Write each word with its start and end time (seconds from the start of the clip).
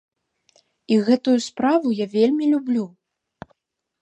І 0.95 0.97
гэтую 1.09 1.35
справу 1.49 1.93
я 2.01 2.07
вельмі 2.15 2.45
люблю. 2.55 2.83